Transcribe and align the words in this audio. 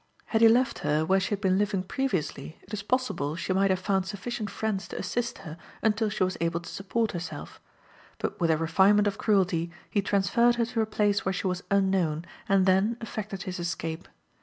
Had 0.25 0.41
he 0.41 0.47
left 0.47 0.79
her 0.79 1.05
where 1.05 1.19
she 1.19 1.29
had 1.29 1.41
been 1.41 1.59
living 1.59 1.83
previously, 1.83 2.57
it 2.63 2.73
is 2.73 2.81
possible 2.81 3.35
she 3.35 3.53
might 3.53 3.69
have 3.69 3.77
found 3.79 4.07
sufficient 4.07 4.49
friends 4.49 4.87
to 4.87 4.97
assist 4.97 5.37
her 5.45 5.59
until 5.83 6.09
she 6.09 6.23
was 6.23 6.39
able 6.41 6.59
to 6.59 6.69
support 6.71 7.11
herself; 7.11 7.61
but 8.17 8.39
with 8.39 8.49
a 8.49 8.57
refinement 8.57 9.05
of 9.07 9.19
cruelty 9.19 9.69
he 9.91 10.01
transferred 10.01 10.55
her 10.55 10.65
to 10.65 10.81
a 10.81 10.87
place 10.87 11.23
where 11.23 11.33
she 11.33 11.45
was 11.45 11.61
unknown, 11.69 12.25
and 12.49 12.65
then 12.65 12.97
effected 12.99 13.43
his 13.43 13.59
escape. 13.59 14.07